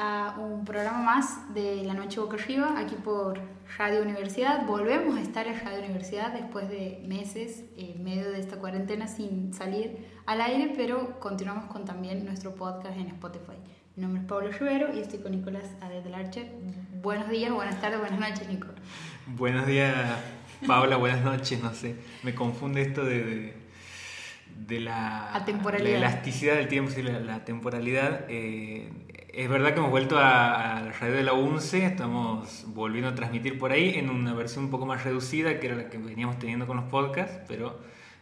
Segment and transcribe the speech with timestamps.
[0.00, 3.38] a un programa más de La Noche Boca Arriba, aquí por
[3.76, 4.64] Radio Universidad.
[4.64, 9.52] Volvemos a estar en Radio Universidad después de meses en medio de esta cuarentena sin
[9.52, 13.58] salir al aire, pero continuamos con también nuestro podcast en Spotify.
[13.94, 16.50] Mi nombre es Pablo Rivero y estoy con Nicolás Adet Archer.
[17.02, 18.68] Buenos días, buenas tardes, buenas noches, Nico.
[19.26, 19.94] Buenos días,
[20.66, 21.96] Paula, buenas noches, no sé.
[22.22, 23.60] Me confunde esto de
[24.66, 25.44] de la,
[25.78, 28.26] elasticidad del tiempo, y la, temporalidad.
[28.28, 28.90] Eh,
[29.32, 33.58] es verdad que hemos vuelto a, la radio de la UNCE, estamos volviendo a transmitir
[33.58, 36.66] por ahí en una versión un poco más reducida, que era la que veníamos teniendo
[36.66, 37.78] con los podcasts, pero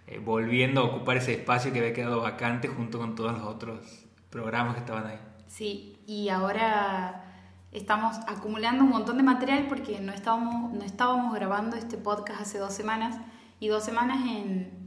[0.06, 4.06] eh, volviendo a ocupar ese espacio que había quedado vacante junto con todos los otros
[4.30, 5.18] programas que estaban ahí.
[5.46, 7.24] Sí, y ahora
[7.72, 13.18] estamos acumulando un montón de material porque no estábamos, grabando este podcast hace dos semanas
[13.60, 14.78] y dos semanas en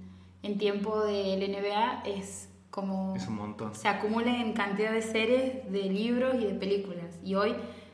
[0.44, 3.16] en tiempo del NBA es como...
[3.16, 3.76] Es un montón.
[3.76, 7.20] Se acumula en cantidad de series, de libros y de películas.
[7.24, 7.54] Y hoy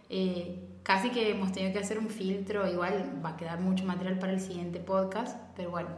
[0.09, 4.20] eh, casi que hemos tenido que hacer un filtro, igual va a quedar mucho material
[4.20, 5.89] para el siguiente podcast, pero bueno.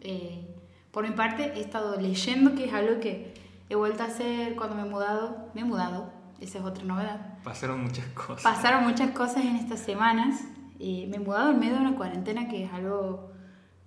[0.00, 0.48] Eh,
[0.90, 3.34] por mi parte he estado leyendo, que es algo que
[3.68, 5.48] he vuelto a hacer cuando me he mudado.
[5.54, 6.10] Me he mudado,
[6.40, 7.38] esa es otra novedad.
[7.44, 8.42] Pasaron muchas cosas.
[8.42, 10.40] Pasaron muchas cosas en estas semanas.
[10.78, 13.30] y me he mudado en medio de una cuarentena que es algo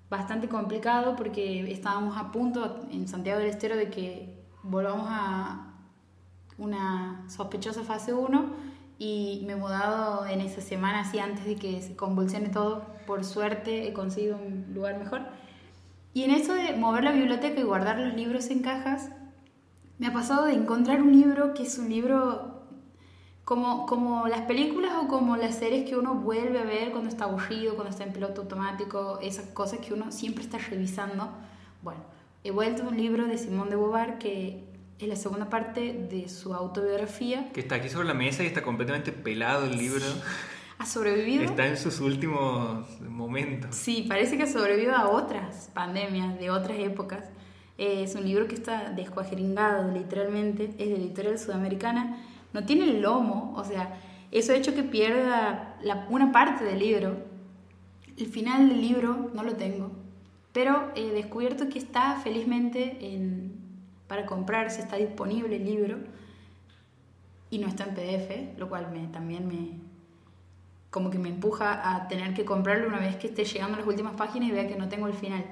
[0.10, 4.35] bastante complicado porque estábamos a punto en Santiago del Estero de que
[4.70, 5.74] volvamos a
[6.58, 8.46] una sospechosa fase 1
[8.98, 12.84] y me he mudado en esa semana así antes de que se convulsione todo.
[13.06, 15.22] Por suerte he conseguido un lugar mejor.
[16.14, 19.10] Y en eso de mover la biblioteca y guardar los libros en cajas,
[20.00, 22.64] me ha pasado de encontrar un libro que es un libro
[23.44, 27.26] como, como las películas o como las series que uno vuelve a ver cuando está
[27.26, 31.30] aburrido, cuando está en piloto automático, esas cosas que uno siempre está revisando.
[31.84, 32.00] Bueno,
[32.46, 34.64] he vuelto a un libro de Simón de Beauvoir que
[35.00, 37.50] es la segunda parte de su autobiografía.
[37.52, 40.06] Que está aquí sobre la mesa y está completamente pelado el libro.
[40.78, 41.44] ¿Ha sobrevivido?
[41.44, 43.76] Está en sus últimos momentos.
[43.76, 47.30] Sí, parece que ha sobrevivido a otras pandemias de otras épocas.
[47.78, 50.66] Es un libro que está descuajeringado, literalmente.
[50.78, 52.22] Es de editorial sudamericana
[52.56, 54.00] no tiene el lomo, o sea,
[54.32, 55.78] eso ha hecho que pierda
[56.10, 57.18] una parte del libro.
[58.18, 59.92] El final del libro no lo tengo,
[60.56, 63.60] pero he descubierto que está felizmente en,
[64.08, 65.98] para comprarse, está disponible el libro
[67.50, 69.72] y no está en PDF, lo cual me, también me
[70.92, 73.88] como que me empuja a tener que comprarlo una vez que esté llegando a las
[73.88, 75.44] últimas páginas y vea que no tengo el final.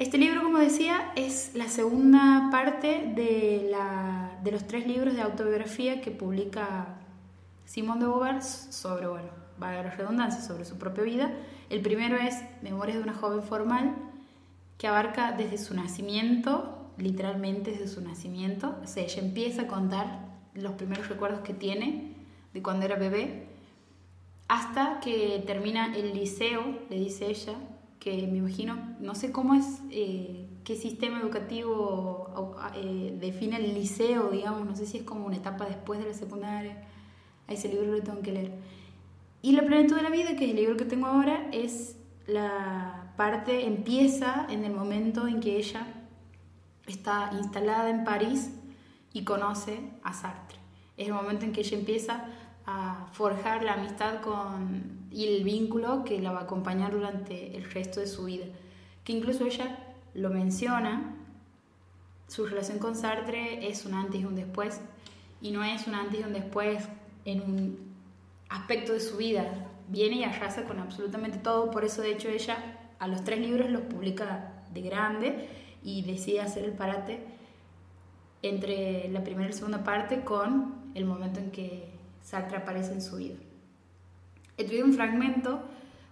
[0.00, 5.22] Este libro, como decía, es la segunda parte de, la, de los tres libros de
[5.22, 6.96] autobiografía que publica
[7.64, 11.32] Simón de Beauvoir sobre, bueno, valga la redundancia, sobre su propia vida.
[11.70, 13.94] El primero es Memorias de una joven formal,
[14.78, 18.76] que abarca desde su nacimiento, literalmente desde su nacimiento.
[18.82, 22.14] O sea, ella empieza a contar los primeros recuerdos que tiene
[22.54, 23.48] de cuando era bebé,
[24.48, 27.54] hasta que termina el liceo, le dice ella,
[28.00, 34.30] que me imagino, no sé cómo es, eh, qué sistema educativo eh, define el liceo,
[34.30, 36.82] digamos, no sé si es como una etapa después de la secundaria,
[37.46, 38.52] a ese libro lo tengo que leer.
[39.40, 43.12] Y La plenitud de la vida, que es el libro que tengo ahora, es la
[43.16, 45.86] parte, empieza en el momento en que ella
[46.86, 48.50] está instalada en París
[49.12, 50.58] y conoce a Sartre.
[50.96, 52.24] Es el momento en que ella empieza
[52.66, 57.70] a forjar la amistad con, y el vínculo que la va a acompañar durante el
[57.70, 58.46] resto de su vida.
[59.04, 59.78] Que incluso ella
[60.14, 61.14] lo menciona,
[62.26, 64.80] su relación con Sartre es un antes y un después,
[65.40, 66.86] y no es un antes y un después
[67.24, 67.87] en un
[68.48, 69.44] aspecto de su vida,
[69.88, 73.70] viene y arrasa con absolutamente todo, por eso de hecho ella a los tres libros
[73.70, 75.48] los publica de grande
[75.82, 77.24] y decide hacer el parate
[78.42, 81.90] entre la primera y la segunda parte con el momento en que
[82.22, 83.36] Sartre aparece en su vida.
[84.56, 85.62] He traído un fragmento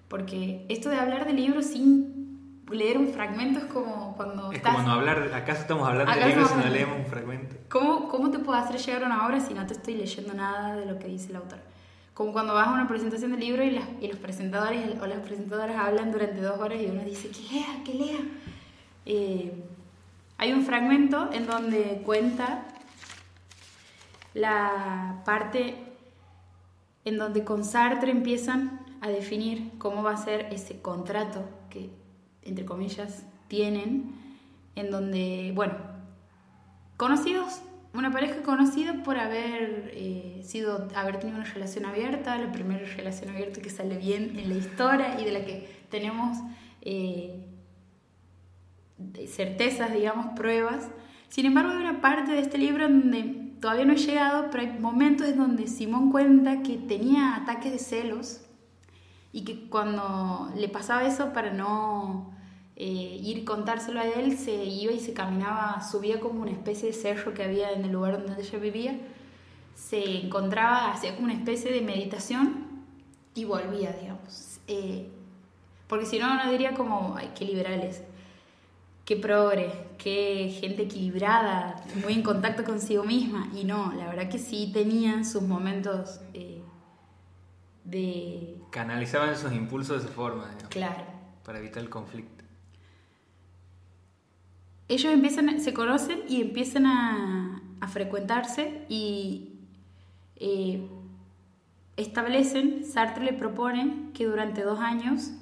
[0.08, 4.82] porque esto de hablar de libros sin leer un fragmento es como cuando es como
[4.82, 7.56] no hablar, ¿acaso estamos hablando de libros si no leemos un fragmento?
[7.68, 10.76] ¿Cómo, ¿Cómo te puedo hacer llegar a una obra si no te estoy leyendo nada
[10.76, 11.58] de lo que dice el autor?
[12.16, 15.76] Como cuando vas a una presentación de libro y, y los presentadores o las presentadoras
[15.76, 18.18] hablan durante dos horas y uno dice que lea, que lea.
[19.04, 19.52] Eh,
[20.38, 22.64] hay un fragmento en donde cuenta
[24.32, 25.74] la parte
[27.04, 31.90] en donde con Sartre empiezan a definir cómo va a ser ese contrato que,
[32.40, 34.14] entre comillas, tienen,
[34.74, 35.74] en donde, bueno,
[36.96, 37.60] conocidos,
[37.96, 43.30] una pareja conocida por haber eh, sido, haber tenido una relación abierta, la primera relación
[43.30, 46.38] abierta que sale bien en la historia y de la que tenemos
[46.82, 47.44] eh,
[49.28, 50.88] certezas, digamos, pruebas.
[51.28, 54.78] Sin embargo, hay una parte de este libro donde todavía no he llegado, pero hay
[54.78, 58.42] momentos en donde Simón cuenta que tenía ataques de celos
[59.32, 62.35] y que cuando le pasaba eso para no
[62.78, 66.94] eh, ir contárselo a él, se iba y se caminaba, subía como una especie de
[66.94, 69.00] cerro que había en el lugar donde ella vivía,
[69.74, 72.66] se encontraba, hacía como una especie de meditación
[73.34, 74.58] y volvía, digamos.
[74.68, 75.08] Eh,
[75.86, 78.02] porque si no, no diría como, ay, qué liberales,
[79.06, 83.48] qué progre, qué gente equilibrada, muy en contacto consigo misma.
[83.54, 86.60] Y no, la verdad que sí tenían sus momentos eh,
[87.84, 88.60] de...
[88.70, 91.04] Canalizaban esos impulsos de esa forma, Claro.
[91.44, 92.35] Para evitar el conflicto.
[94.88, 99.52] Ellos empiezan, se conocen y empiezan a, a frecuentarse y
[100.36, 100.86] eh,
[101.96, 105.32] establecen, Sartre le propone que durante dos años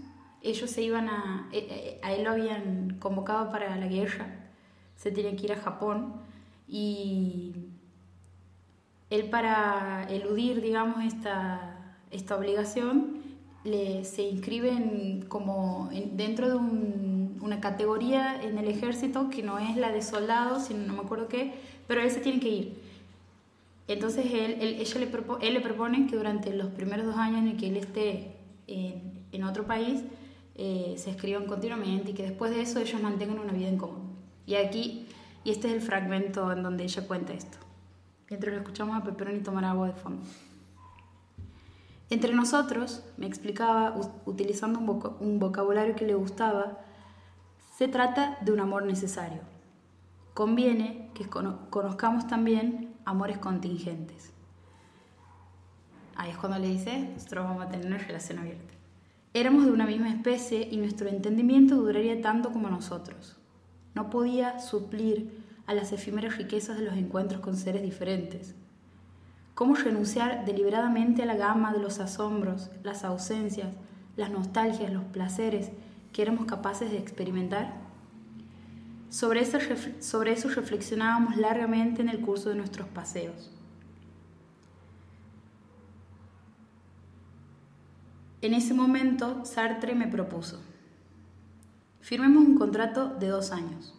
[0.42, 4.26] ellos se iban a, eh, eh, a él lo habían convocado para la guerra,
[4.96, 6.14] se tiene que ir a Japón
[6.68, 7.54] y
[9.10, 13.22] él para eludir, digamos, esta, esta obligación,
[13.64, 16.56] le, se inscribe como dentro de
[17.44, 21.28] una categoría en el ejército que no es la de soldados, sino no me acuerdo
[21.28, 21.52] qué,
[21.86, 22.78] pero él se tiene que ir.
[23.86, 27.68] Entonces él, ella le él le propone que durante los primeros dos años en que
[27.68, 28.34] él esté
[28.66, 30.02] en, en otro país,
[30.54, 34.16] eh, se escriban continuamente y que después de eso ellos mantengan una vida en común.
[34.46, 35.06] Y aquí,
[35.44, 37.58] y este es el fragmento en donde ella cuenta esto.
[38.30, 40.22] Mientras lo escuchamos a Peperoni tomar agua de fondo.
[42.08, 43.94] Entre nosotros, me explicaba,
[44.24, 46.78] utilizando un vocabulario que le gustaba,
[47.76, 49.40] se trata de un amor necesario.
[50.32, 54.32] Conviene que conozcamos también amores contingentes.
[56.14, 58.74] Ahí es cuando le dice, nosotros vamos a tener una relación abierta.
[59.32, 63.36] Éramos de una misma especie y nuestro entendimiento duraría tanto como nosotros.
[63.94, 68.54] No podía suplir a las efímeras riquezas de los encuentros con seres diferentes.
[69.54, 73.74] ¿Cómo renunciar deliberadamente a la gama de los asombros, las ausencias,
[74.16, 75.72] las nostalgias, los placeres
[76.14, 77.74] que éramos capaces de experimentar?
[79.10, 79.58] Sobre eso,
[79.98, 83.50] sobre eso reflexionábamos largamente en el curso de nuestros paseos.
[88.42, 90.62] En ese momento, Sartre me propuso,
[92.00, 93.94] firmemos un contrato de dos años.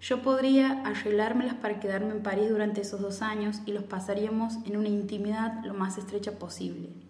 [0.00, 4.76] Yo podría arreglármelas para quedarme en París durante esos dos años y los pasaríamos en
[4.76, 7.03] una intimidad lo más estrecha posible.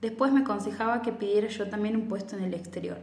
[0.00, 2.98] Después me aconsejaba que pidiera yo también un puesto en el exterior.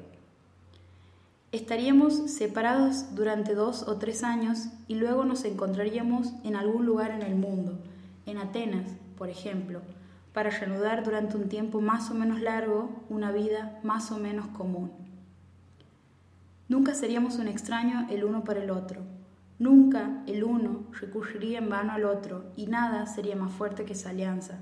[1.51, 7.21] Estaríamos separados durante dos o tres años y luego nos encontraríamos en algún lugar en
[7.21, 7.79] el mundo,
[8.25, 9.81] en Atenas, por ejemplo,
[10.33, 14.91] para reanudar durante un tiempo más o menos largo una vida más o menos común.
[16.67, 19.01] Nunca seríamos un extraño el uno para el otro.
[19.57, 24.09] Nunca el uno recurriría en vano al otro y nada sería más fuerte que esa
[24.09, 24.59] alianza,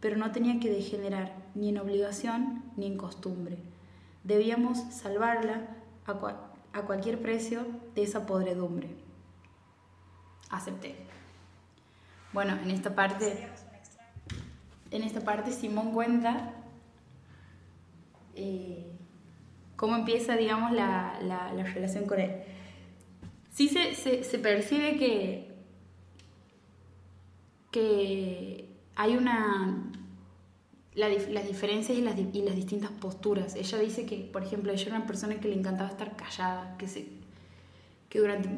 [0.00, 3.58] pero no tenía que degenerar ni en obligación ni en costumbre.
[4.24, 5.76] Debíamos salvarla
[6.06, 6.12] a,
[6.72, 8.88] a cualquier precio de esa podredumbre.
[10.50, 10.96] Acepté.
[12.32, 13.48] Bueno, en esta parte
[14.90, 16.52] en esta parte Simón cuenta
[18.34, 18.86] eh,
[19.76, 22.42] cómo empieza, digamos, la, la, relación con él.
[23.50, 25.54] Sí se, se, percibe que,
[27.70, 28.69] que
[29.00, 29.90] hay una...
[30.94, 33.54] las diferencias y las, y las distintas posturas.
[33.54, 36.86] Ella dice que, por ejemplo, ella era una persona que le encantaba estar callada, que,
[36.86, 37.08] se,
[38.08, 38.50] que durante,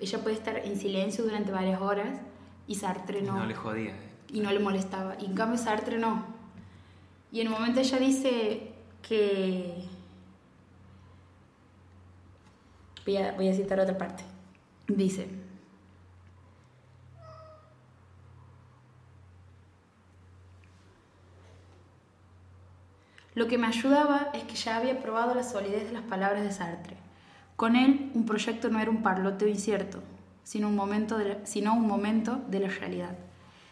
[0.00, 2.20] ella puede estar en silencio durante varias horas
[2.68, 3.36] y Sartre no.
[3.36, 3.90] no le jodía.
[3.90, 5.16] Eh y no le molestaba.
[5.20, 6.24] Y en cambio Sartre no.
[7.32, 9.74] Y en un momento ella dice que...
[13.04, 14.22] Voy a, voy a citar otra parte.
[14.88, 15.39] Dice...
[23.34, 26.50] Lo que me ayudaba es que ya había probado la solidez de las palabras de
[26.50, 26.96] Sartre.
[27.56, 30.02] Con él, un proyecto no era un parloteo incierto,
[30.42, 33.16] sino un momento sino un momento de la realidad.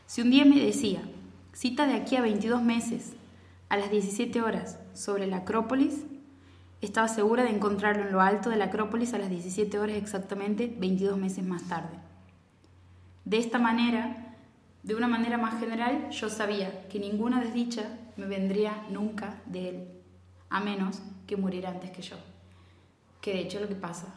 [0.06, 1.00] Si un día me decía,
[1.52, 3.14] cita de aquí a 22 meses,
[3.68, 6.04] a las 17 horas, sobre la Acrópolis,
[6.80, 10.72] estaba segura de encontrarlo en lo alto de la Acrópolis a las 17 horas exactamente
[10.78, 11.98] 22 meses más tarde.
[13.24, 14.36] De esta manera,
[14.84, 17.84] de una manera más general, yo sabía que ninguna desdicha
[18.18, 19.88] me vendría nunca de él,
[20.50, 22.16] a menos que muriera antes que yo.
[23.20, 24.14] Que de hecho es lo que pasa,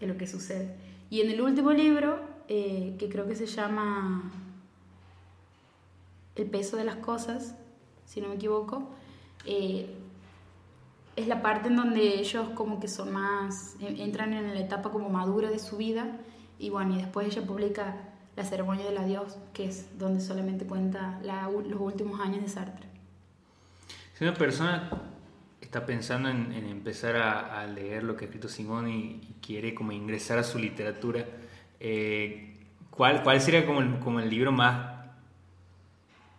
[0.00, 0.76] es lo que sucede.
[1.08, 4.32] Y en el último libro, eh, que creo que se llama
[6.34, 7.54] el peso de las cosas,
[8.04, 8.90] si no me equivoco,
[9.46, 9.94] eh,
[11.14, 15.08] es la parte en donde ellos como que son más, entran en la etapa como
[15.08, 16.18] madura de su vida
[16.58, 17.96] y bueno, y después ella publica
[18.36, 22.95] La ceremonia del adiós, que es donde solamente cuenta los últimos años de Sartre.
[24.16, 24.88] Si una persona
[25.60, 30.38] está pensando en, empezar a, leer lo que ha escrito Simón y, quiere como ingresar
[30.38, 31.26] a su literatura,
[31.78, 32.56] eh,
[32.88, 35.04] ¿cuál, ¿cuál sería como el, como el libro más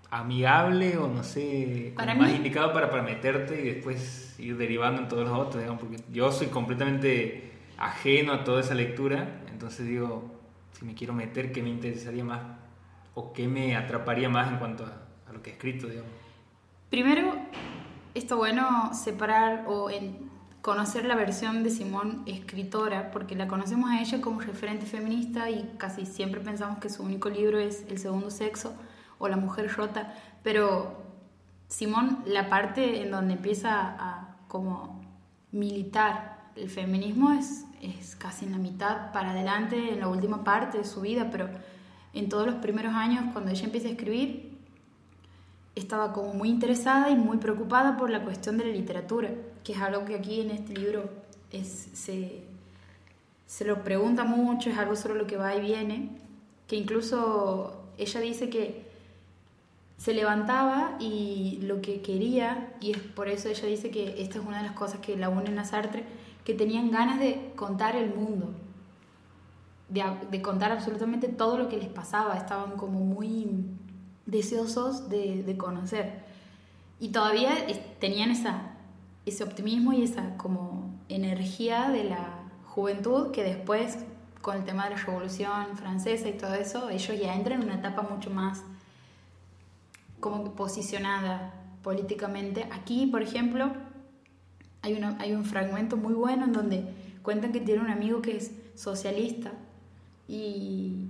[0.10, 5.28] amigable o no sé, más indicado para, para meterte y después ir derivando en todos
[5.28, 10.42] los otros, digamos, porque yo soy completamente ajeno a toda esa lectura, entonces digo,
[10.72, 12.42] si me quiero meter, ¿qué me interesaría más
[13.14, 16.27] o qué me atraparía más en cuanto a, lo que he escrito, digamos?
[16.90, 17.34] Primero,
[18.14, 19.90] está bueno separar o
[20.62, 25.74] conocer la versión de Simón escritora, porque la conocemos a ella como referente feminista y
[25.78, 28.74] casi siempre pensamos que su único libro es El segundo sexo
[29.20, 30.14] o La mujer rota,
[30.44, 31.04] pero
[31.68, 35.02] Simón, la parte en donde empieza a como
[35.52, 40.78] militar el feminismo es, es casi en la mitad para adelante, en la última parte
[40.78, 41.50] de su vida, pero
[42.14, 44.57] en todos los primeros años, cuando ella empieza a escribir,
[45.80, 49.30] estaba como muy interesada y muy preocupada por la cuestión de la literatura,
[49.64, 51.10] que es algo que aquí en este libro
[51.52, 52.44] es, se,
[53.46, 56.10] se lo pregunta mucho, es algo sobre lo que va y viene,
[56.68, 58.88] que incluso ella dice que
[59.98, 64.46] se levantaba y lo que quería, y es por eso ella dice que esta es
[64.46, 66.04] una de las cosas que la unen a Sartre,
[66.44, 68.54] que tenían ganas de contar el mundo,
[69.90, 73.48] de, contar absolutamente todo lo que les pasaba, estaban como muy
[74.28, 76.24] deseosos de, conocer.
[77.00, 77.56] Y todavía
[78.00, 78.74] tenían esa,
[79.26, 83.98] ese optimismo y esa como energía de la juventud que después,
[84.42, 87.80] con el tema de la revolución francesa y todo eso, ellos ya entran en una
[87.80, 88.62] etapa mucho más
[90.20, 92.68] como posicionada políticamente.
[92.72, 93.72] Aquí, por ejemplo,
[94.82, 96.84] hay, una, hay un fragmento muy bueno en donde
[97.22, 99.52] cuentan que tiene un amigo que es socialista
[100.28, 101.08] y,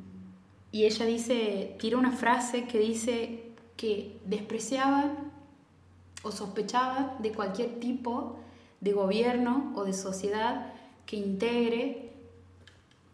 [0.78, 5.32] y ella dice, tira una frase que dice que despreciaban
[6.22, 8.38] o sospechaban de cualquier tipo
[8.80, 10.74] de gobierno o de sociedad
[11.08, 12.12] que integre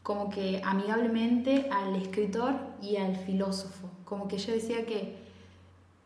[0.02, 3.90] como que amigablemente al escritor y al filósofo.
[4.04, 5.16] Como que ella decía que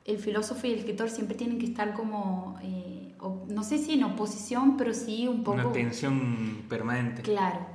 [0.06, 3.16] el filósofo y el escritor siempre tienen que estar como, eh,
[3.48, 5.58] no sé si en oposición, pero sí un poco...
[5.58, 7.24] Una tensión permanente.
[7.24, 7.66] Claro.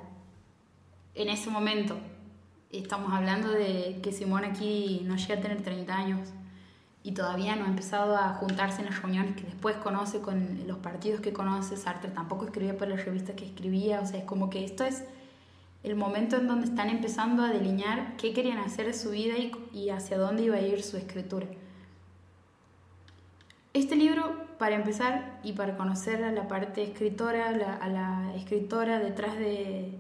[1.17, 1.97] En ese momento,
[2.79, 6.29] estamos hablando de que Simón aquí no llega a tener 30 años
[7.03, 10.79] y todavía no ha empezado a juntarse en las reuniones que después conoce con los
[10.79, 11.77] partidos que conoce.
[11.77, 15.05] Sartre tampoco escribía para las revistas que escribía, o sea, es como que esto es
[15.83, 19.53] el momento en donde están empezando a delinear qué querían hacer de su vida y,
[19.73, 21.47] y hacia dónde iba a ir su escritura.
[23.75, 29.39] Este libro, para empezar y para conocer a la parte escritora, a la escritora detrás
[29.39, 29.99] de,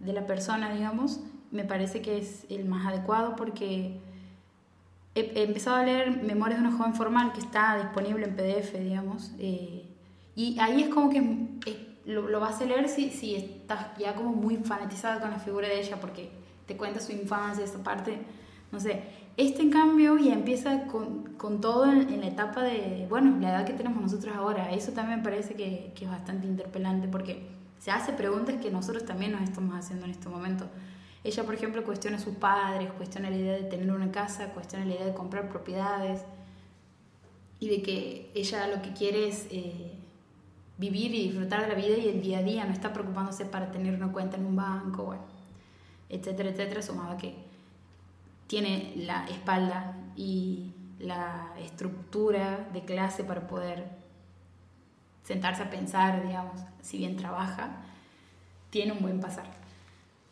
[0.00, 3.98] la persona, digamos, me parece que es el más adecuado porque
[5.14, 9.32] he, empezado a leer Memorias de una joven formal que está disponible en PDF, digamos,
[9.38, 9.86] eh,
[10.36, 11.18] y ahí es como que
[11.66, 15.68] eh, lo, vas a leer si, si estás ya como muy fanatizada con la figura
[15.68, 16.30] de ella porque
[16.66, 18.18] te cuenta su infancia, esa parte,
[18.70, 19.02] no sé,
[19.36, 23.66] este, en cambio, ya empieza con, con todo en, la etapa de, bueno, la edad
[23.66, 24.70] que tenemos nosotros ahora.
[24.72, 27.46] Eso también me parece que, que, es bastante interpelante porque
[27.78, 30.66] se hace preguntas que nosotros también nos estamos haciendo en este momento.
[31.22, 34.86] Ella, por ejemplo, cuestiona a sus padres, cuestiona la idea de tener una casa, cuestiona
[34.86, 36.24] la idea de comprar propiedades
[37.58, 39.92] y de que ella lo que quiere es eh,
[40.78, 43.70] vivir y disfrutar de la vida y el día a día, no está preocupándose para
[43.70, 45.22] tener una cuenta en un banco, bueno,
[46.08, 47.34] etcétera, etcétera, sumaba que
[48.46, 53.90] tiene la espalda y la estructura de clase para poder
[55.22, 57.82] sentarse a pensar, digamos, si bien trabaja,
[58.70, 59.46] tiene un buen pasar.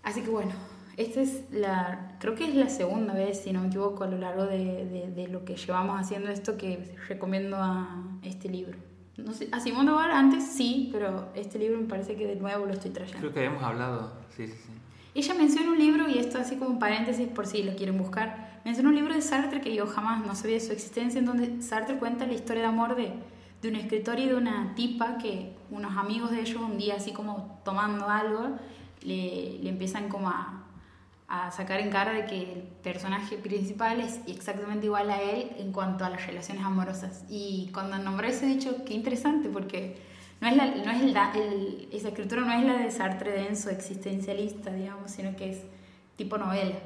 [0.02, 0.52] Así que bueno,
[0.98, 4.18] esta es la, creo que es la segunda vez, si no me equivoco, a lo
[4.18, 8.76] largo de, de, lo que llevamos haciendo esto que recomiendo a este libro.
[9.16, 12.66] No sé, a Simón de antes sí, pero este libro me parece que de nuevo
[12.66, 13.20] lo estoy trayendo.
[13.20, 14.72] Creo que habíamos hablado, sí, sí, sí.
[15.14, 18.60] Ella menciona un libro, y esto así como un paréntesis por si lo quieren buscar,
[18.64, 21.62] menciona un libro de Sartre que yo jamás no sabía de su existencia, en donde
[21.62, 23.12] Sartre cuenta la historia de amor de,
[23.62, 27.12] de un escritor y de una tipa que unos amigos de ellos un día así
[27.12, 28.56] como tomando algo
[29.02, 30.67] le, le empiezan como a,
[31.28, 35.72] a sacar en cara de que el personaje principal es exactamente igual a él en
[35.72, 37.24] cuanto a las relaciones amorosas.
[37.28, 39.98] Y cuando nombré ese dicho, qué interesante, porque
[40.40, 44.72] no es, la, no es el, esa escritura no es la de Sartre denso, existencialista,
[44.72, 45.58] digamos, sino que es
[46.16, 46.76] tipo novela.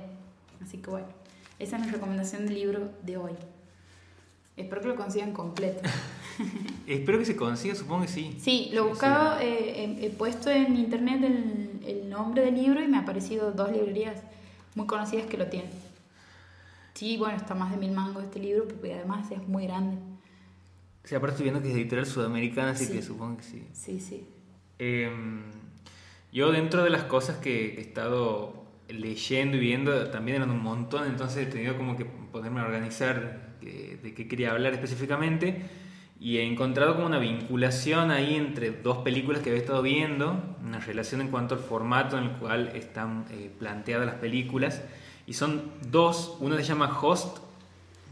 [0.60, 1.06] Así que bueno,
[1.60, 3.32] esa es mi recomendación del libro de hoy.
[4.56, 5.88] Espero que lo consigan completo.
[6.86, 8.36] Espero que se consiga, supongo que sí.
[8.40, 12.88] Sí, lo he buscado, eh, he, puesto en internet el, el, nombre del libro y
[12.88, 14.22] me ha aparecido dos librerías
[14.74, 15.70] muy conocidas que lo tienen.
[16.94, 19.96] Sí, bueno, está más de mil mangos este libro, porque además es muy grande.
[21.04, 23.66] Sí, aparte estoy viendo que es editorial sudamericana, así que supongo que sí.
[23.72, 24.26] Sí, sí.
[24.78, 25.42] Em,
[26.32, 31.08] yo dentro de las cosas que, he estado leyendo y viendo, también eran un montón,
[31.08, 35.62] entonces he tenido como que ponerme a organizar de qué quería hablar específicamente
[36.22, 40.78] y he encontrado como una vinculación ahí entre dos películas que había estado viendo, una
[40.78, 44.82] relación en cuanto al formato en el cual están eh, planteadas las películas.
[45.26, 47.38] Y son dos, una se llama Host,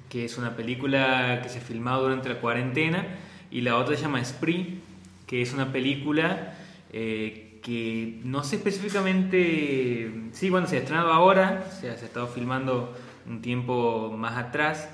[0.09, 3.07] que es una película que se filmado durante la cuarentena,
[3.49, 4.81] y la otra se llama Spree,
[5.29, 6.55] que es una película
[6.93, 12.93] eh, que no sé específicamente, sí, bueno, se ha estrenado ahora, se ha estado filmando
[13.29, 14.89] un tiempo más atrás,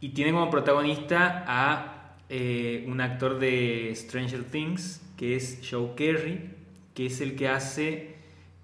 [0.00, 1.97] y tiene como protagonista a
[2.30, 6.50] eh, un actor de Stranger Things, que es Joe Kerry,
[6.92, 8.16] que es el que hace,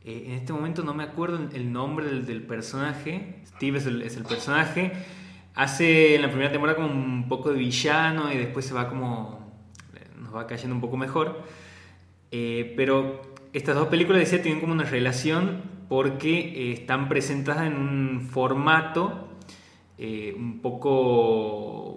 [0.04, 4.92] eh, en este momento no me acuerdo el nombre del, personaje, Steve es el, personaje,
[5.54, 9.50] hace en la primera temporada como un poco de villano y después se va como,
[10.20, 11.42] nos va cayendo un poco mejor.
[12.32, 13.22] Eh, pero
[13.54, 19.30] estas dos películas, decía, tienen como una relación porque están presentadas en un formato
[19.96, 21.93] un poco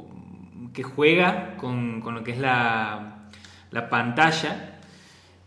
[0.74, 3.30] que juega con, lo que es la,
[3.90, 4.80] pantalla.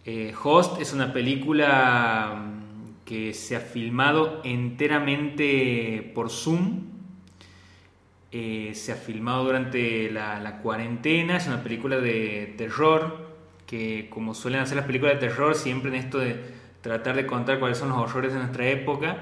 [0.04, 6.88] Eh, Host es una película mm, que se ha filmado enteramente por Zoom.
[8.32, 11.36] Eh, se ha filmado durante la, la, cuarentena.
[11.36, 13.28] Es una película de terror
[13.66, 16.40] que, como suelen hacer las películas de terror, siempre en esto de
[16.80, 19.18] tratar de contar cuáles son los horrores de nuestra época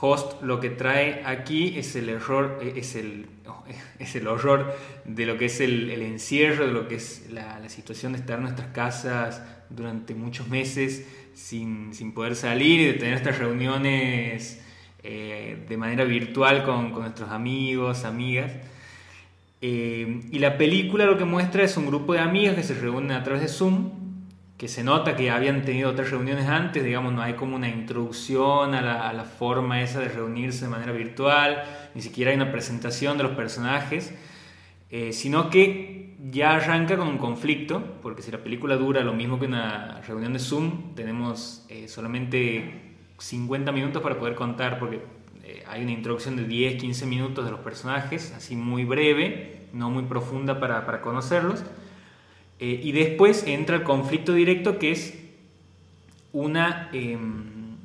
[0.00, 3.26] Host lo que trae aquí es el error, eh, es el,
[3.98, 8.12] es el horror de lo que es el, encierro, de lo que es la, situación
[8.12, 13.38] de estar en nuestras casas durante muchos meses sin, poder salir y de tener estas
[13.38, 14.60] reuniones
[15.02, 18.52] eh, de manera virtual con, nuestros amigos, amigas.
[19.60, 23.12] Eh, y la película lo que muestra es un grupo de amigas que se reúnen
[23.12, 24.03] a través de Zoom
[24.56, 28.74] que se nota que habían tenido otras reuniones antes, digamos, no hay como una introducción
[28.74, 31.64] a la, forma esa de reunirse de manera virtual,
[31.94, 34.14] ni siquiera hay una presentación de los personajes,
[34.90, 39.40] eh, sino que ya arranca con un conflicto, porque si la película dura lo mismo
[39.40, 45.00] que una reunión de Zoom, tenemos eh, solamente 50 minutos para poder contar, porque
[45.42, 49.90] eh, hay una introducción de 10, 15 minutos de los personajes, así muy breve, no
[49.90, 51.64] muy profunda para, para conocerlos.
[52.60, 55.14] Eh, y después entra el conflicto directo que es
[56.32, 57.76] una, em,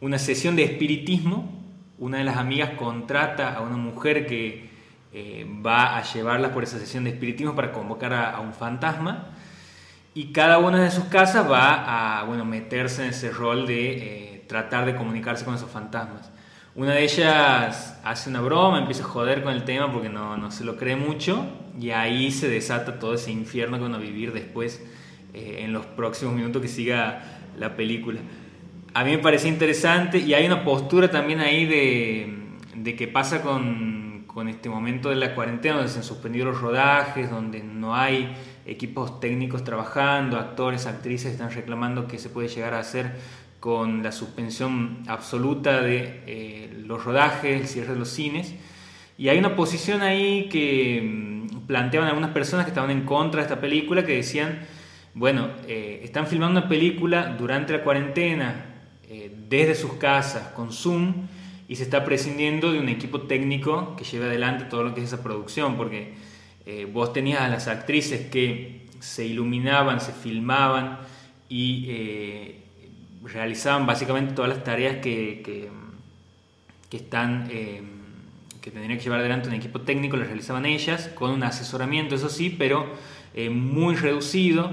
[0.00, 1.54] una sesión de espiritismo.
[1.98, 4.68] Una de las amigas contrata a una mujer que
[5.12, 9.28] eh, va a llevarlas por esa sesión de espiritismo para convocar a, un fantasma.
[10.14, 14.44] Y cada una de sus casas va a bueno, meterse en ese rol de eh,
[14.46, 16.30] tratar de comunicarse con esos fantasmas.
[16.78, 20.52] Una de ellas hace una broma, empieza a joder con el tema porque no, no
[20.52, 21.44] se lo cree mucho
[21.76, 24.80] y ahí se desata todo ese infierno que van a vivir después
[25.34, 28.20] eh, en los próximos minutos que siga la película.
[28.94, 32.44] A mí me parece interesante y hay una postura también ahí de,
[32.76, 36.60] de qué pasa con, con, este momento de la cuarentena, donde se han suspendido los
[36.60, 38.36] rodajes, donde no hay
[38.66, 43.16] equipos técnicos trabajando, actores, actrices están reclamando que se puede llegar a hacer
[43.60, 48.54] con la suspensión absoluta de eh, los rodajes, el cierre de los cines.
[49.16, 53.48] Y hay una posición ahí que mm, planteaban algunas personas que estaban en contra de
[53.48, 54.60] esta película, que decían,
[55.14, 58.66] bueno, eh, están filmando una película durante la cuarentena,
[59.08, 61.26] eh, desde sus casas, con Zoom,
[61.66, 65.08] y se está prescindiendo de un equipo técnico que lleve adelante todo lo que es
[65.12, 66.14] esa producción, porque
[66.92, 70.98] vos tenías a las actrices que se iluminaban, se filmaban
[71.48, 71.88] y
[73.24, 75.68] realizaban básicamente todas las tareas que,
[76.90, 77.82] que, están, eh,
[78.60, 82.28] que tendría que llevar adelante un equipo técnico, las realizaban ellas, con un asesoramiento, eso
[82.28, 82.86] sí, pero
[83.34, 84.72] eh, muy reducido.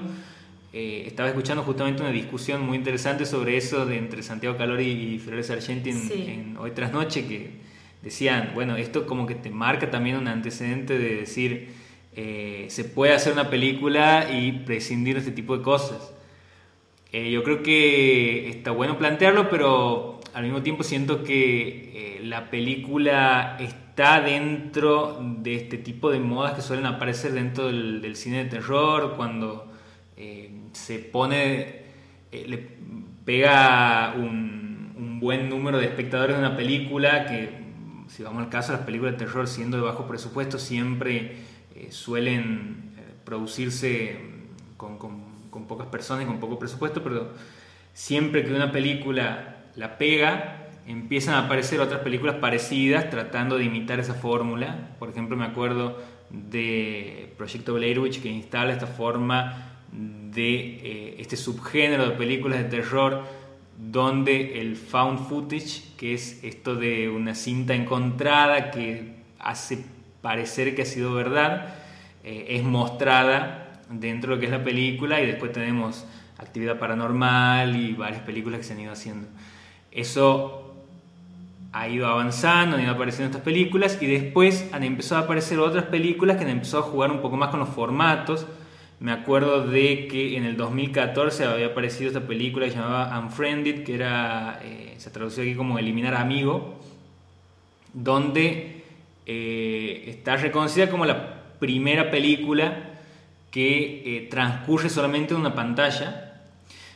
[0.73, 5.19] Eh, estaba escuchando justamente una discusión muy interesante sobre eso de entre Santiago Calori y
[5.19, 7.51] Flores Argenti en, Hoy tras Noche, que
[8.01, 11.69] decían, bueno, esto como que te marca también un antecedente de decir,
[12.13, 16.14] se puede hacer una película y prescindir de este tipo de cosas.
[17.11, 22.49] Eh, yo creo que está bueno plantearlo, pero al mismo tiempo siento que eh, la
[22.49, 28.49] película está dentro de este tipo de modas que suelen aparecer dentro del, cine de
[28.49, 29.71] terror, cuando
[30.17, 31.83] eh, se pone,
[32.31, 32.67] le
[33.23, 37.49] pega un, un, buen número de espectadores de una película, que
[38.09, 41.37] si vamos al caso, las películas de terror siendo de bajo presupuesto siempre
[41.89, 42.91] suelen
[43.23, 44.17] producirse
[44.77, 44.97] con
[45.65, 47.30] con pocas personas y con poco presupuesto, pero
[47.93, 53.99] siempre que una película la pega, empiezan a aparecer otras películas parecidas tratando de imitar
[53.99, 54.91] esa fórmula.
[54.99, 55.97] Por ejemplo, me acuerdo
[56.30, 62.65] de Proyecto Blair Witch que instala esta forma de eh, este subgénero de películas de
[62.65, 63.23] terror
[63.78, 69.84] donde el found footage, que es esto de una cinta encontrada que hace
[70.21, 71.75] parecer que ha sido verdad,
[72.23, 76.05] eh, es mostrada dentro de lo que es la película y después tenemos
[76.37, 79.27] actividad paranormal y varias películas que se han ido haciendo.
[79.91, 80.73] Eso
[81.71, 85.85] ha ido avanzando, han ido apareciendo estas películas y después han empezado a aparecer otras
[85.85, 88.45] películas que han empezado a jugar un poco más con los formatos.
[88.99, 93.83] Me acuerdo de que en el 2014 había aparecido esta película que se llamaba Unfriended,
[93.83, 96.79] que era, eh, se tradució aquí como Eliminar Amigo,
[97.93, 98.83] donde
[99.25, 102.94] eh, está reconocida como la primera película
[103.55, 106.41] que eh, transcurre solamente en una pantalla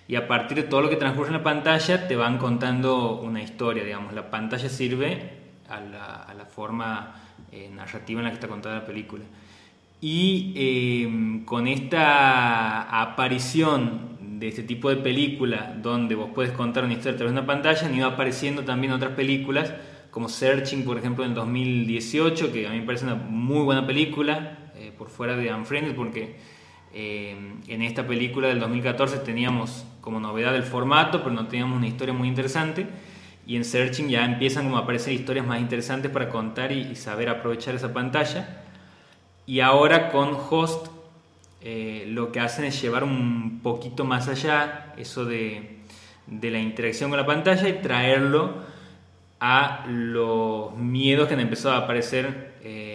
[0.10, 3.42] y a partir de todo lo que transcurre en la pantalla te van contando una
[3.42, 4.12] historia, digamos.
[4.12, 5.38] La pantalla sirve
[5.70, 7.16] a la, forma
[7.50, 9.24] eh, narrativa en la que está contada la película.
[10.02, 16.92] Y em, con esta aparición de este tipo de película, donde vos puedes contar una
[16.92, 19.74] historia a través de una pantalla, han ido apareciendo también otras películas,
[20.12, 24.58] como Searching, por ejemplo, en 2018, que a mí me parece una muy buena película,
[24.58, 24.59] eh,
[25.00, 26.36] por fuera de Unfriended, porque
[26.94, 31.88] em, en esta película del 2014 teníamos como novedad el formato, pero no teníamos una
[31.88, 32.86] historia muy interesante.
[33.48, 37.30] Y en Searching ya empiezan como a aparecer historias más interesantes para contar y, saber
[37.30, 38.64] aprovechar esa pantalla.
[39.48, 40.88] Y ahora con Host
[41.62, 45.80] eh, lo que hacen es llevar un poquito más allá eso de,
[46.28, 48.64] de, la interacción con la pantalla y traerlo
[49.40, 52.89] a los miedos que han empezado a aparecer eh,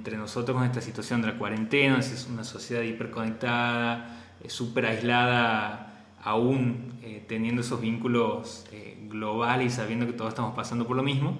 [0.00, 1.98] entre nosotros con esta situación de la cuarentena.
[1.98, 4.16] Es una sociedad hiperconectada,
[4.48, 10.86] súper aislada aún eh, teniendo esos vínculos eh, globales y sabiendo que todos estamos pasando
[10.86, 11.38] por lo mismo.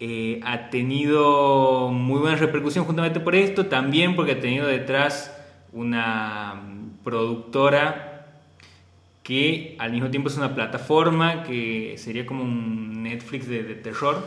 [0.00, 5.32] Eh, ha tenido muy buena repercusión justamente por esto, también porque ha tenido detrás
[5.72, 6.62] una
[7.04, 8.26] productora
[9.22, 14.26] que al mismo tiempo es una plataforma que sería como un Netflix de, terror.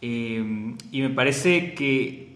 [0.00, 2.26] Y me parece que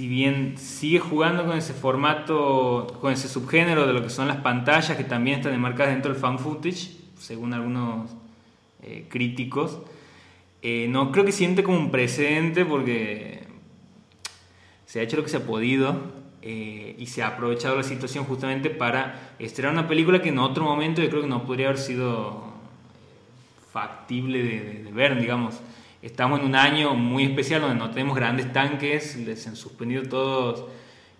[0.00, 4.38] si bien sigue jugando con ese formato, con ese subgénero de lo que son las
[4.38, 8.10] pantallas que también están enmarcadas dentro del fan footage, según algunos
[8.82, 9.78] eh, críticos,
[10.62, 13.40] eh, no creo que siente como un precedente porque
[14.86, 16.00] se ha hecho lo que se ha podido
[16.40, 20.64] eh, y se ha aprovechado la situación justamente para estrenar una película que en otro
[20.64, 22.54] momento yo creo que no podría haber sido
[23.70, 25.60] factible de ver, digamos.
[26.02, 30.64] Estamos en un año muy especial donde no tenemos grandes tanques, les han suspendido todos,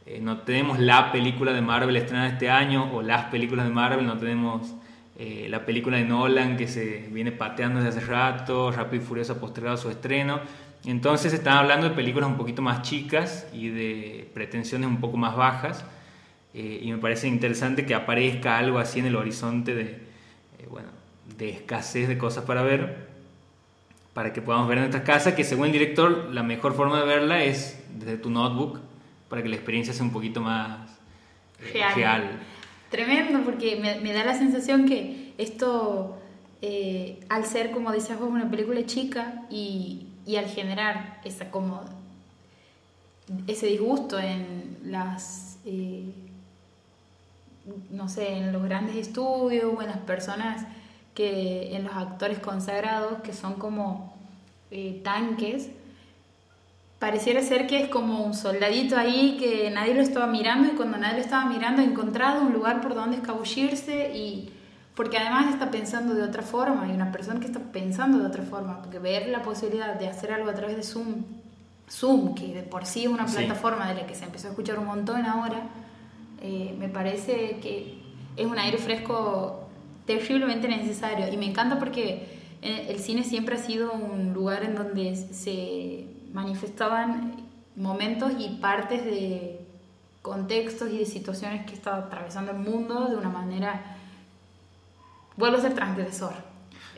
[0.06, 4.06] eh, no tenemos la película de Marvel estrenada este año o las películas de Marvel,
[4.06, 4.72] no tenemos
[5.18, 9.34] eh, la película de Nolan que se viene pateando desde hace rato, Rápido y Furioso
[9.34, 10.40] ha postergado su estreno.
[10.86, 15.36] Entonces están hablando de películas un poquito más chicas y de pretensiones un poco más
[15.36, 15.84] bajas.
[16.54, 19.98] Eh, y me parece interesante que aparezca algo así en el horizonte de,
[20.70, 20.88] bueno,
[21.36, 23.09] de escasez de cosas para ver
[24.14, 27.06] para que podamos ver en nuestra casa, que según el director la mejor forma de
[27.06, 28.80] verla es desde tu notebook,
[29.28, 30.90] para que la experiencia sea un poquito más
[31.60, 32.40] eh, real.
[32.90, 36.18] Tremendo, porque me, da la sensación que esto,
[36.60, 41.84] eh, al ser, como decías vos, una película chica y, y al generar esa como
[43.46, 46.12] ese disgusto en las eh,
[47.90, 50.66] no sé en los grandes estudios o en las personas
[51.20, 54.14] que en los actores consagrados, que son como
[54.70, 55.68] eh, tanques,
[56.98, 60.96] pareciera ser que es como un soldadito ahí que nadie lo estaba mirando y cuando
[60.96, 64.50] nadie lo estaba mirando ha encontrado un lugar por donde escabullirse y
[64.94, 68.42] porque además está pensando de otra forma, hay una persona que está pensando de otra
[68.42, 71.24] forma, porque ver la posibilidad de hacer algo a través de Zoom,
[71.90, 74.78] Zoom, que de por sí es una plataforma de la que se empezó a escuchar
[74.78, 75.60] un montón ahora,
[76.40, 78.00] eh, me parece que
[78.36, 79.59] es un aire fresco
[80.06, 81.32] terriblemente necesario.
[81.32, 82.26] Y me encanta porque
[82.62, 87.36] eh, el cine siempre ha sido un lugar en donde se manifestaban
[87.76, 89.60] momentos y partes de
[90.22, 93.96] contextos y de situaciones que estaba atravesando el mundo de una manera,
[95.36, 96.34] vuelvo a ser transgresor.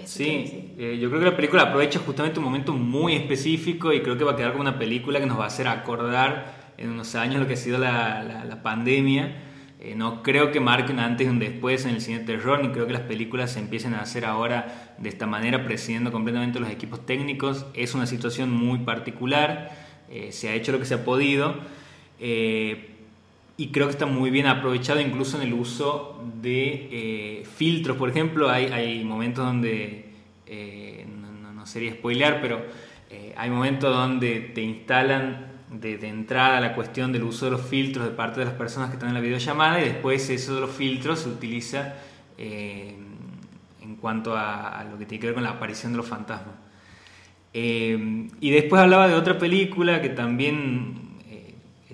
[0.05, 4.19] sí, eh, yo creo que la película aprovecha justamente un momento muy específico y creo
[4.19, 7.15] que va a quedar como una película que nos va a hacer acordar en unos
[7.15, 9.52] años lo que ha sido la, la, la pandemia
[9.85, 12.62] eh, no creo que marque un antes y un después en el cine de terror,
[12.62, 16.61] ni creo que las películas se empiecen a hacer ahora de esta manera, presidiendo completamente
[16.61, 17.66] los equipos técnicos.
[17.75, 19.73] Es una situación muy particular,
[20.09, 21.57] eh, se ha hecho lo que se ha podido.
[22.21, 22.90] Eh,
[23.57, 27.97] y creo que está muy bien aprovechado incluso en el uso de filtros.
[27.97, 30.11] Por ejemplo, hay, momentos donde,
[30.47, 31.05] eh,
[31.53, 32.64] no, sería spoilear, pero
[33.37, 38.13] hay momentos donde te instalan de, entrada la cuestión del uso de los filtros de
[38.13, 41.21] parte de las personas que están en la videollamada y después eso de los filtros
[41.21, 41.95] se utiliza
[42.39, 46.55] en cuanto a, lo que tiene que ver con la aparición de los fantasmas.
[47.53, 51.13] y después hablaba de otra película que también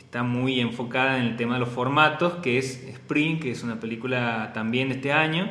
[0.08, 3.78] está muy enfocada en el tema de los formatos, que es Spring, que es una
[3.78, 5.50] película también este año,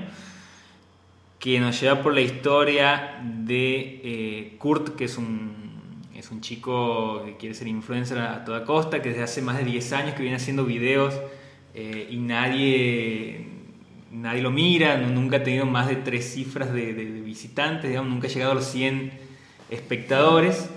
[1.37, 5.66] que nos lleva por la historia de eh, Kurt, que es un,
[6.27, 9.63] es un chico que quiere ser influencer a toda costa, que desde hace más de
[9.63, 11.17] 10 años que viene haciendo videos
[11.73, 13.47] eh, y nadie,
[14.11, 16.91] nadie lo mira, nunca ha tenido más de tres cifras de,
[17.23, 19.09] visitantes, digamos, nunca ha llegado a los 100
[19.69, 20.69] espectadores.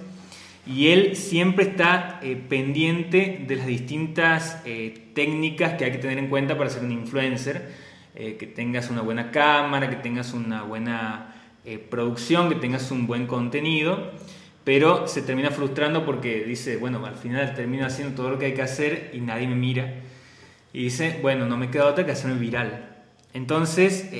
[0.69, 6.19] Y él siempre está eh, pendiente de las distintas eh, técnicas que hay que tener
[6.19, 11.35] en cuenta para ser un influencer, que tengas una buena cámara, que tengas una buena
[11.89, 14.13] producción, que tengas un buen contenido,
[14.64, 18.55] pero se termina frustrando porque dice, bueno, al final termino haciendo todo lo que hay
[18.55, 19.94] que hacer y nadie me mira.
[20.73, 22.88] Y dice, bueno, no me queda otra que hacerme viral.
[23.33, 24.11] Entonces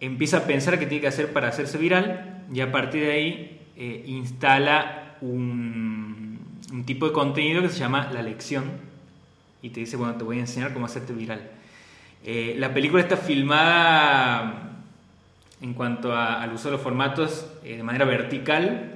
[0.00, 3.60] empieza a pensar qué tiene que hacer para hacerse viral y a partir de ahí
[4.06, 6.38] instala un,
[6.84, 8.64] tipo de contenido que se llama La Lección
[9.62, 11.40] y te dice, bueno, te voy a enseñar cómo hacerte viral.
[12.24, 14.72] Eh, la película está filmada
[15.60, 18.95] en cuanto al uso de los formatos eh, de manera vertical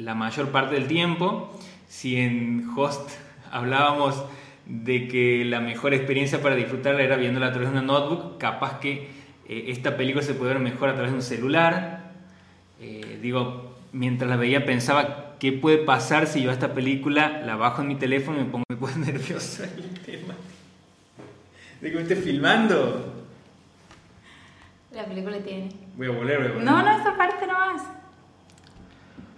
[0.00, 1.56] la mayor parte del tiempo.
[1.88, 3.10] Si en Host
[3.50, 4.24] hablábamos
[4.66, 8.80] de que la mejor experiencia para disfrutarla era viéndola a través de una notebook, capaz
[8.80, 9.08] que
[9.48, 12.12] eh, esta película se puede ver mejor a través de un celular.
[13.22, 17.80] digo, mientras la veía pensaba ¿Qué puede pasar si yo a esta película la bajo
[17.80, 20.34] en mi teléfono y me pongo me pongo nervioso el tema?
[21.80, 23.24] De que me esté filmando.
[24.92, 25.70] La película tiene.
[25.96, 26.64] Voy a volver, voy a volver.
[26.64, 27.82] No, no, esa parte no más.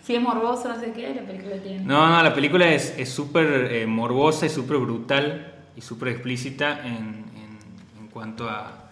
[0.03, 1.85] Si es morboso, no sé qué, la película tiene.
[1.85, 7.25] No, no, la película es súper eh, morbosa y súper brutal y súper explícita en,
[7.35, 7.59] en,
[8.01, 8.91] en, cuanto a,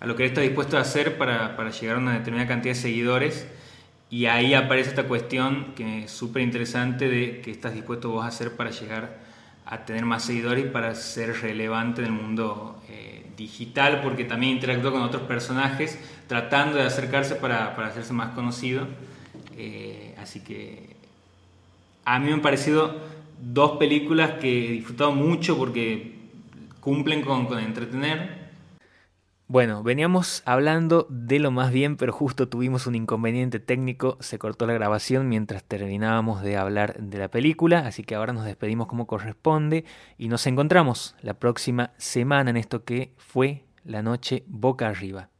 [0.00, 2.74] a, lo que él está dispuesto a hacer para, para llegar a una determinada cantidad
[2.74, 3.46] de seguidores
[4.08, 8.28] y ahí aparece esta cuestión que es súper interesante de qué estás dispuesto vos a
[8.28, 9.18] hacer para llegar
[9.66, 14.54] a tener más seguidores y para ser relevante en el mundo eh, digital, porque también
[14.54, 18.86] interactúa con otros personajes tratando de acercarse para, para hacerse más conocido.
[19.56, 20.96] Eh, así que
[22.04, 23.00] a mí me han parecido
[23.40, 26.14] dos películas que he disfrutado mucho porque
[26.80, 28.46] cumplen con, con entretener
[29.48, 34.66] bueno, veníamos hablando de lo más bien, pero justo tuvimos un inconveniente técnico, se cortó
[34.66, 39.06] la grabación mientras terminábamos de hablar de la película, así que ahora nos despedimos como
[39.06, 39.84] corresponde
[40.18, 45.30] y nos encontramos la próxima semana en esto que fue la noche boca arriba.